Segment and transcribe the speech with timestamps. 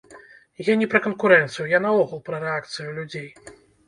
[0.69, 3.29] Я не пра канкурэнцыю, а наогул пра рэакцыю людзей.